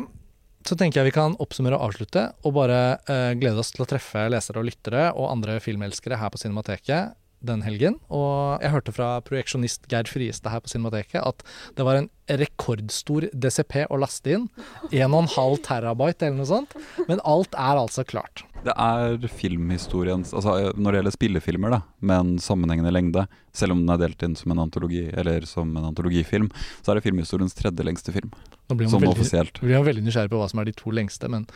[0.67, 3.89] så tenker jeg vi kan oppsummere og avslutte, og bare eh, glede oss til å
[3.89, 7.97] treffe lesere og lyttere og andre filmelskere her på Cinemateket den helgen.
[8.11, 11.43] Og jeg hørte fra projeksjonist Geir Friestad her på Cinemateket at
[11.77, 14.45] det var en rekordstor DCP å laste inn.
[14.91, 16.75] 1,5 terabyte eller noe sånt.
[17.09, 18.43] Men alt er altså klart.
[18.59, 23.25] Det er filmhistoriens Altså når det gjelder spillefilmer, da, med en sammenhengende lengde,
[23.55, 26.49] selv om den er delt inn som en antologi, eller som en antologifilm,
[26.83, 28.33] så er det filmhistoriens tredje lengste film.
[28.69, 31.31] Nå blir man, veldig, blir man veldig nysgjerrig på hva som er de to lengste,
[31.31, 31.47] men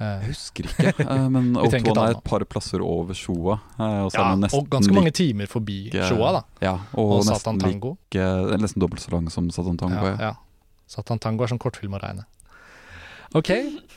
[0.00, 3.14] Jeg husker ikke, eh, men Vi trenger ikke Outvon ta er et par plasser over
[3.14, 3.58] Shoa.
[3.76, 6.42] eh, Og Ja, og ganske mange timer forbi Shoa, da.
[6.64, 7.94] Ja, og, Og Satan Tango.
[8.10, 10.00] like eh, Nesten dobbelt så lang som Satan Tango.
[10.06, 10.34] Ja, Ja, ja.
[10.90, 12.24] Satan Tango er som kortfilm å regne.
[13.38, 13.46] Ok,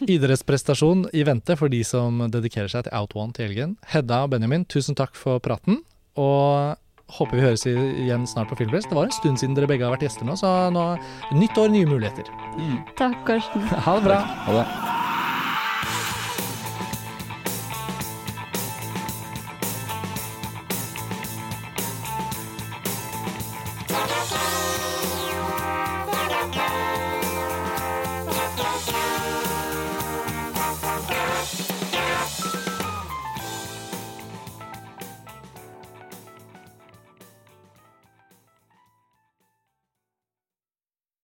[0.05, 3.77] idrettsprestasjon i vente for de som dedikerer seg til Out One til helgen.
[3.89, 5.79] Hedda og Benjamin, tusen takk for praten.
[6.21, 6.77] Og
[7.17, 8.91] håper vi høres igjen snart på Filmfest.
[8.91, 10.85] Det var en stund siden dere begge har vært gjester nå, så nå
[11.33, 12.29] nytt år, nye muligheter.
[12.59, 12.77] Mm.
[12.99, 13.65] Takk, Karsten.
[13.73, 14.19] Ha det bra.
[14.45, 14.67] Ha det.